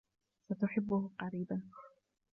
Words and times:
ستحبه 0.51 1.09
قريبا. 1.19 1.61